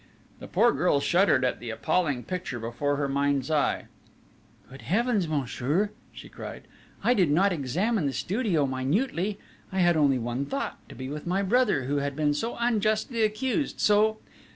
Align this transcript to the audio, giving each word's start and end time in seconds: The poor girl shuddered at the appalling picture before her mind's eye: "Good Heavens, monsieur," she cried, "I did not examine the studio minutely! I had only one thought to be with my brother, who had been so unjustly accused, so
The 0.39 0.47
poor 0.47 0.71
girl 0.71 0.99
shuddered 0.99 1.45
at 1.45 1.59
the 1.59 1.69
appalling 1.69 2.23
picture 2.23 2.59
before 2.59 2.95
her 2.95 3.07
mind's 3.07 3.51
eye: 3.51 3.85
"Good 4.67 4.81
Heavens, 4.81 5.27
monsieur," 5.27 5.91
she 6.11 6.27
cried, 6.27 6.63
"I 7.03 7.13
did 7.13 7.29
not 7.29 7.53
examine 7.53 8.07
the 8.07 8.13
studio 8.13 8.65
minutely! 8.65 9.37
I 9.71 9.81
had 9.81 9.95
only 9.95 10.17
one 10.17 10.47
thought 10.47 10.79
to 10.89 10.95
be 10.95 11.07
with 11.07 11.27
my 11.27 11.43
brother, 11.43 11.83
who 11.83 11.97
had 11.97 12.15
been 12.15 12.33
so 12.33 12.57
unjustly 12.59 13.21
accused, 13.21 13.79
so 13.79 14.17